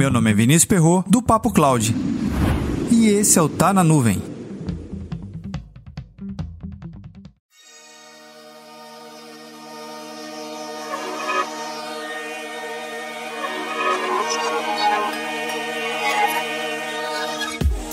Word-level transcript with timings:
Meu 0.00 0.10
nome 0.10 0.30
é 0.30 0.32
Vinícius 0.32 0.64
Perro 0.64 1.04
do 1.06 1.20
Papo 1.20 1.52
Cloud. 1.52 1.94
E 2.90 3.08
esse 3.08 3.38
é 3.38 3.42
o 3.42 3.50
Tá 3.50 3.70
na 3.70 3.84
Nuvem. 3.84 4.22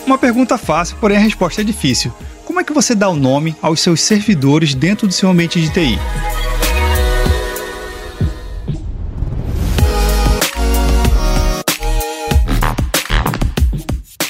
Uma 0.05 0.17
pergunta 0.17 0.57
fácil, 0.57 0.95
porém 1.01 1.17
a 1.17 1.19
resposta 1.19 1.59
é 1.59 1.65
difícil. 1.65 2.13
Como 2.45 2.61
é 2.61 2.63
que 2.63 2.71
você 2.71 2.95
dá 2.95 3.09
o 3.09 3.17
nome 3.17 3.53
aos 3.61 3.81
seus 3.81 3.99
servidores 3.99 4.73
dentro 4.73 5.07
do 5.07 5.13
seu 5.13 5.29
ambiente 5.29 5.59
de 5.59 5.69
TI? 5.73 5.99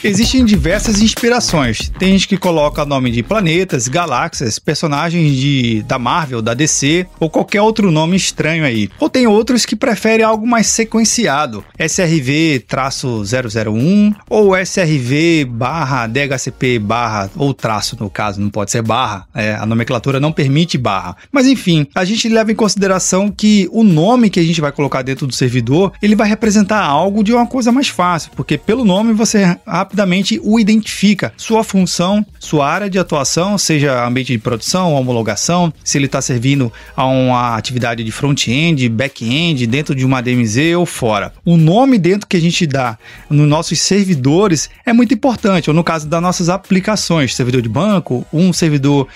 Existem 0.03 0.45
diversas 0.45 1.01
inspirações. 1.01 1.91
Tem 1.97 2.11
gente 2.11 2.27
que 2.27 2.37
coloca 2.37 2.85
nome 2.85 3.09
de 3.11 3.23
planetas, 3.23 3.87
galáxias, 3.87 4.59
personagens 4.59 5.35
de, 5.35 5.81
da 5.83 5.97
Marvel, 5.97 6.41
da 6.41 6.53
DC 6.53 7.07
ou 7.19 7.29
qualquer 7.29 7.61
outro 7.61 7.91
nome 7.91 8.15
estranho 8.15 8.63
aí. 8.63 8.89
Ou 8.99 9.09
tem 9.09 9.27
outros 9.27 9.65
que 9.65 9.75
preferem 9.75 10.25
algo 10.25 10.45
mais 10.45 10.67
sequenciado. 10.67 11.65
SRV-001 11.79 14.15
ou 14.29 14.55
SRV 14.55 15.45
barra 15.45 16.07
DHCP 16.07 16.79
barra 16.79 17.29
ou 17.35 17.53
traço 17.53 17.97
no 17.99 18.09
caso, 18.09 18.39
não 18.39 18.49
pode 18.49 18.71
ser 18.71 18.81
barra. 18.81 19.27
É, 19.33 19.55
a 19.55 19.65
nomenclatura 19.65 20.19
não 20.19 20.31
permite 20.31 20.77
barra. 20.77 21.17
Mas 21.31 21.47
enfim, 21.47 21.87
a 21.95 22.05
gente 22.05 22.29
leva 22.29 22.51
em 22.51 22.55
consideração 22.55 23.31
que 23.31 23.67
o 23.71 23.83
nome 23.83 24.29
que 24.29 24.39
a 24.39 24.43
gente 24.43 24.61
vai 24.61 24.71
colocar 24.71 25.01
dentro 25.01 25.25
do 25.25 25.33
servidor, 25.33 25.93
ele 26.01 26.15
vai 26.15 26.29
representar 26.29 26.83
algo 26.83 27.23
de 27.23 27.33
uma 27.33 27.47
coisa 27.47 27.71
mais 27.71 27.87
fácil, 27.87 28.31
porque 28.35 28.57
pelo 28.57 28.85
nome 28.85 29.13
você 29.13 29.57
rapidamente 29.87 30.39
o 30.43 30.59
identifica, 30.59 31.31
sua 31.37 31.63
função, 31.63 32.25
sua 32.39 32.67
área 32.69 32.89
de 32.89 32.99
atuação, 32.99 33.57
seja 33.57 34.05
ambiente 34.05 34.33
de 34.33 34.37
produção, 34.37 34.93
homologação, 34.93 35.73
se 35.81 35.97
ele 35.97 36.07
está 36.07 36.21
servindo 36.21 36.71
a 36.95 37.05
uma 37.05 37.55
atividade 37.55 38.03
de 38.03 38.11
front-end, 38.11 38.89
back-end, 38.89 39.65
dentro 39.65 39.95
de 39.95 40.05
uma 40.05 40.21
DMZ 40.21 40.75
ou 40.77 40.85
fora. 40.85 41.33
O 41.45 41.55
nome 41.55 41.97
dentro 41.97 42.27
que 42.27 42.35
a 42.35 42.41
gente 42.41 42.67
dá 42.67 42.97
nos 43.29 43.47
nossos 43.47 43.79
servidores 43.79 44.69
é 44.85 44.91
muito 44.91 45.13
importante, 45.13 45.69
ou 45.69 45.73
no 45.73 45.83
caso 45.83 46.05
das 46.05 46.21
nossas 46.21 46.49
aplicações, 46.49 47.33
servidor 47.33 47.61
de 47.61 47.69
banco, 47.69 48.25
um 48.33 48.51
servidor 48.51 49.07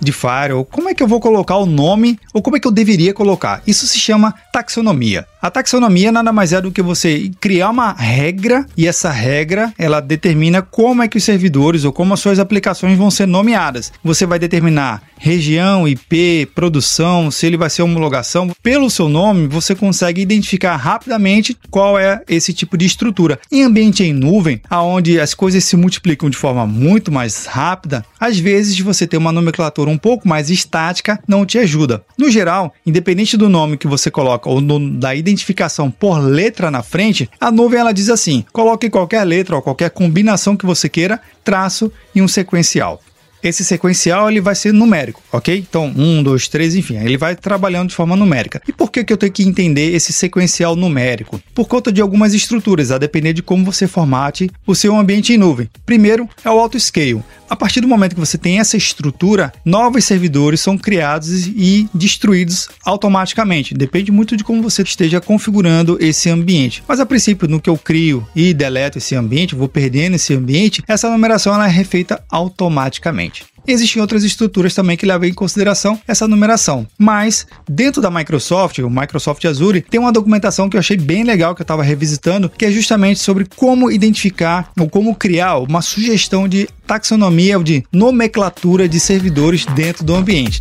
de 0.00 0.12
firewall, 0.12 0.64
como 0.64 0.88
é 0.88 0.94
que 0.94 1.02
eu 1.02 1.08
vou 1.08 1.20
colocar 1.20 1.56
o 1.56 1.66
nome 1.66 2.18
ou 2.32 2.42
como 2.42 2.56
é 2.56 2.60
que 2.60 2.66
eu 2.66 2.72
deveria 2.72 3.14
colocar? 3.14 3.62
Isso 3.66 3.86
se 3.86 3.98
chama 3.98 4.34
taxonomia. 4.52 5.26
A 5.44 5.50
taxonomia 5.50 6.10
nada 6.10 6.32
mais 6.32 6.54
é 6.54 6.60
do 6.62 6.72
que 6.72 6.80
você 6.80 7.30
criar 7.38 7.68
uma 7.68 7.92
regra 7.92 8.64
e 8.78 8.86
essa 8.86 9.10
regra 9.10 9.74
ela 9.76 10.00
determina 10.00 10.62
como 10.62 11.02
é 11.02 11.06
que 11.06 11.18
os 11.18 11.24
servidores 11.24 11.84
ou 11.84 11.92
como 11.92 12.14
as 12.14 12.20
suas 12.20 12.38
aplicações 12.38 12.96
vão 12.96 13.10
ser 13.10 13.26
nomeadas. 13.26 13.92
Você 14.02 14.24
vai 14.24 14.38
determinar 14.38 15.02
região, 15.18 15.86
IP, 15.86 16.50
produção, 16.54 17.30
se 17.30 17.46
ele 17.46 17.58
vai 17.58 17.68
ser 17.68 17.82
homologação. 17.82 18.50
Pelo 18.62 18.88
seu 18.88 19.06
nome, 19.06 19.46
você 19.46 19.74
consegue 19.74 20.22
identificar 20.22 20.76
rapidamente 20.76 21.56
qual 21.70 21.98
é 21.98 22.22
esse 22.26 22.54
tipo 22.54 22.76
de 22.78 22.86
estrutura. 22.86 23.38
Em 23.52 23.64
ambiente 23.64 24.02
em 24.02 24.14
nuvem, 24.14 24.62
aonde 24.70 25.20
as 25.20 25.34
coisas 25.34 25.62
se 25.64 25.76
multiplicam 25.76 26.30
de 26.30 26.38
forma 26.38 26.66
muito 26.66 27.12
mais 27.12 27.44
rápida, 27.44 28.02
às 28.18 28.38
vezes 28.38 28.80
você 28.80 29.06
ter 29.06 29.18
uma 29.18 29.32
nomenclatura 29.32 29.90
um 29.90 29.98
pouco 29.98 30.26
mais 30.26 30.48
estática 30.48 31.20
não 31.28 31.44
te 31.44 31.58
ajuda. 31.58 32.02
No 32.16 32.30
geral, 32.30 32.72
independente 32.86 33.36
do 33.36 33.50
nome 33.50 33.76
que 33.76 33.86
você 33.86 34.10
coloca 34.10 34.48
ou 34.48 34.62
no, 34.62 34.90
da 34.90 35.14
identificação 35.14 35.33
identificação 35.34 35.90
por 35.90 36.18
letra 36.18 36.70
na 36.70 36.82
frente, 36.82 37.28
a 37.40 37.50
nuvem 37.50 37.80
ela 37.80 37.92
diz 37.92 38.08
assim: 38.08 38.44
coloque 38.52 38.88
qualquer 38.88 39.24
letra 39.24 39.56
ou 39.56 39.62
qualquer 39.62 39.90
combinação 39.90 40.56
que 40.56 40.64
você 40.64 40.88
queira, 40.88 41.20
traço 41.42 41.92
e 42.14 42.22
um 42.22 42.28
sequencial 42.28 43.00
esse 43.44 43.62
sequencial 43.62 44.30
ele 44.30 44.40
vai 44.40 44.54
ser 44.54 44.72
numérico, 44.72 45.22
ok? 45.30 45.58
Então, 45.58 45.92
um, 45.94 46.22
dois, 46.22 46.48
três, 46.48 46.74
enfim, 46.74 46.96
ele 46.96 47.18
vai 47.18 47.36
trabalhando 47.36 47.90
de 47.90 47.94
forma 47.94 48.16
numérica. 48.16 48.62
E 48.66 48.72
por 48.72 48.90
que, 48.90 49.04
que 49.04 49.12
eu 49.12 49.18
tenho 49.18 49.30
que 49.30 49.42
entender 49.42 49.94
esse 49.94 50.14
sequencial 50.14 50.74
numérico? 50.74 51.38
Por 51.54 51.68
conta 51.68 51.92
de 51.92 52.00
algumas 52.00 52.32
estruturas, 52.32 52.90
a 52.90 52.96
depender 52.96 53.34
de 53.34 53.42
como 53.42 53.62
você 53.62 53.86
formate 53.86 54.50
o 54.66 54.74
seu 54.74 54.96
ambiente 54.96 55.34
em 55.34 55.36
nuvem. 55.36 55.68
Primeiro 55.84 56.26
é 56.42 56.50
o 56.50 56.58
auto-scale. 56.58 57.22
A 57.54 57.56
partir 57.56 57.80
do 57.80 57.86
momento 57.86 58.14
que 58.14 58.20
você 58.20 58.36
tem 58.36 58.58
essa 58.58 58.76
estrutura, 58.76 59.52
novos 59.64 60.04
servidores 60.04 60.60
são 60.60 60.76
criados 60.76 61.46
e 61.46 61.88
destruídos 61.94 62.68
automaticamente. 62.84 63.74
Depende 63.74 64.10
muito 64.10 64.36
de 64.36 64.42
como 64.42 64.60
você 64.60 64.82
esteja 64.82 65.20
configurando 65.20 65.96
esse 66.00 66.28
ambiente. 66.28 66.82
Mas 66.88 66.98
a 66.98 67.06
princípio, 67.06 67.46
no 67.46 67.60
que 67.60 67.70
eu 67.70 67.78
crio 67.78 68.26
e 68.34 68.52
deleto 68.52 68.98
esse 68.98 69.14
ambiente, 69.14 69.54
vou 69.54 69.68
perdendo 69.68 70.16
esse 70.16 70.34
ambiente, 70.34 70.82
essa 70.88 71.08
numeração 71.08 71.54
ela 71.54 71.68
é 71.68 71.70
refeita 71.70 72.24
automaticamente. 72.28 73.44
Existem 73.66 74.00
outras 74.00 74.24
estruturas 74.24 74.74
também 74.74 74.96
que 74.96 75.06
levam 75.06 75.28
em 75.28 75.32
consideração 75.32 75.98
essa 76.06 76.28
numeração. 76.28 76.86
Mas 76.98 77.46
dentro 77.68 78.02
da 78.02 78.10
Microsoft, 78.10 78.78
o 78.78 78.90
Microsoft 78.90 79.44
Azure, 79.44 79.80
tem 79.80 80.00
uma 80.00 80.12
documentação 80.12 80.68
que 80.68 80.76
eu 80.76 80.80
achei 80.80 80.96
bem 80.96 81.24
legal 81.24 81.54
que 81.54 81.62
eu 81.62 81.64
estava 81.64 81.82
revisitando, 81.82 82.48
que 82.50 82.64
é 82.64 82.70
justamente 82.70 83.20
sobre 83.20 83.46
como 83.56 83.90
identificar 83.90 84.70
ou 84.78 84.88
como 84.88 85.14
criar 85.14 85.58
uma 85.58 85.82
sugestão 85.82 86.46
de 86.46 86.68
taxonomia 86.86 87.56
ou 87.56 87.64
de 87.64 87.84
nomenclatura 87.90 88.88
de 88.88 89.00
servidores 89.00 89.64
dentro 89.66 90.04
do 90.04 90.14
ambiente. 90.14 90.60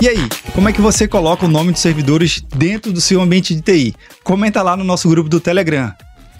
E 0.00 0.08
aí, 0.08 0.28
como 0.54 0.68
é 0.68 0.72
que 0.72 0.80
você 0.80 1.08
coloca 1.08 1.44
o 1.44 1.48
nome 1.48 1.72
dos 1.72 1.80
servidores 1.80 2.40
dentro 2.54 2.92
do 2.92 3.00
seu 3.00 3.20
ambiente 3.20 3.52
de 3.52 3.60
TI? 3.60 3.96
Comenta 4.22 4.62
lá 4.62 4.76
no 4.76 4.84
nosso 4.84 5.08
grupo 5.08 5.28
do 5.28 5.40
Telegram. 5.40 5.92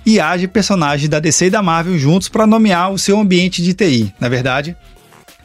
E 0.07 0.21
age 0.21 0.47
personagens 0.47 1.09
da 1.09 1.19
DC 1.19 1.47
e 1.47 1.51
da 1.51 1.61
Marvel 1.61 1.99
juntos 1.99 2.29
para 2.29 2.47
nomear 2.47 2.93
o 2.93 2.99
seu 2.99 3.19
ambiente 3.19 3.61
de 3.61 3.75
TI, 3.75 4.15
na 4.21 4.29
é 4.29 4.31
verdade? 4.31 4.77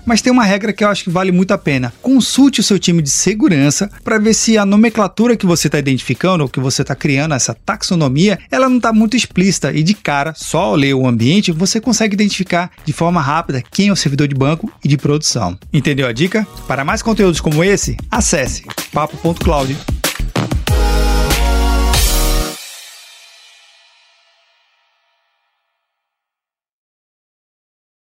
Mas 0.05 0.21
tem 0.21 0.31
uma 0.31 0.43
regra 0.43 0.73
que 0.73 0.83
eu 0.83 0.89
acho 0.89 1.05
que 1.05 1.09
vale 1.09 1.31
muito 1.31 1.51
a 1.53 1.57
pena. 1.57 1.93
Consulte 2.01 2.59
o 2.59 2.63
seu 2.63 2.77
time 2.77 3.01
de 3.01 3.09
segurança 3.09 3.89
para 4.03 4.17
ver 4.17 4.33
se 4.33 4.57
a 4.57 4.65
nomenclatura 4.65 5.37
que 5.37 5.45
você 5.45 5.67
está 5.67 5.79
identificando 5.79 6.43
ou 6.43 6.49
que 6.49 6.59
você 6.59 6.81
está 6.81 6.95
criando, 6.95 7.33
essa 7.33 7.53
taxonomia, 7.53 8.39
ela 8.51 8.69
não 8.69 8.77
está 8.77 8.91
muito 8.91 9.15
explícita 9.15 9.71
e 9.71 9.83
de 9.83 9.93
cara, 9.93 10.33
só 10.35 10.59
ao 10.59 10.75
ler 10.75 10.93
o 10.93 11.07
ambiente, 11.07 11.51
você 11.51 11.79
consegue 11.79 12.13
identificar 12.13 12.71
de 12.83 12.93
forma 12.93 13.21
rápida 13.21 13.63
quem 13.71 13.87
é 13.87 13.91
o 13.91 13.95
servidor 13.95 14.27
de 14.27 14.35
banco 14.35 14.71
e 14.83 14.87
de 14.87 14.97
produção. 14.97 15.57
Entendeu 15.71 16.07
a 16.07 16.11
dica? 16.11 16.45
Para 16.67 16.83
mais 16.83 17.01
conteúdos 17.01 17.39
como 17.39 17.63
esse, 17.63 17.97
acesse 18.11 18.63
papo.cloud 18.91 19.75